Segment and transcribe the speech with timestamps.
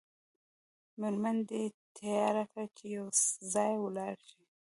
[0.99, 1.63] میرمن دې
[1.97, 3.05] تیاره کړه چې یو
[3.53, 4.41] ځای ولاړ شئ.